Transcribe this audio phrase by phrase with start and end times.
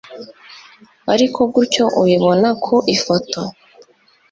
[1.13, 3.41] ariko gutyo ubibona ku ifoto